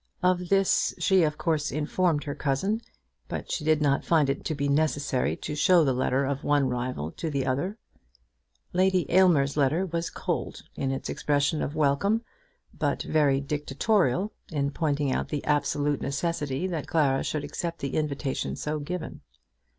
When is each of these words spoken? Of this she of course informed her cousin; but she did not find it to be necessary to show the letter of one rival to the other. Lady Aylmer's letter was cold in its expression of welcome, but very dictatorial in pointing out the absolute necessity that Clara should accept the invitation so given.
Of 0.23 0.49
this 0.49 0.95
she 0.97 1.21
of 1.21 1.37
course 1.37 1.69
informed 1.71 2.23
her 2.23 2.33
cousin; 2.33 2.81
but 3.27 3.51
she 3.51 3.63
did 3.63 3.83
not 3.83 4.03
find 4.03 4.31
it 4.31 4.43
to 4.45 4.55
be 4.55 4.67
necessary 4.67 5.35
to 5.35 5.53
show 5.53 5.83
the 5.83 5.93
letter 5.93 6.25
of 6.25 6.43
one 6.43 6.67
rival 6.67 7.11
to 7.11 7.29
the 7.29 7.45
other. 7.45 7.77
Lady 8.73 9.05
Aylmer's 9.11 9.57
letter 9.57 9.85
was 9.85 10.09
cold 10.09 10.63
in 10.73 10.89
its 10.89 11.07
expression 11.07 11.61
of 11.61 11.75
welcome, 11.75 12.23
but 12.73 13.03
very 13.03 13.39
dictatorial 13.39 14.33
in 14.51 14.71
pointing 14.71 15.11
out 15.11 15.29
the 15.29 15.43
absolute 15.45 16.01
necessity 16.01 16.65
that 16.65 16.87
Clara 16.87 17.23
should 17.23 17.43
accept 17.43 17.77
the 17.77 17.93
invitation 17.93 18.55
so 18.55 18.79
given. 18.79 19.21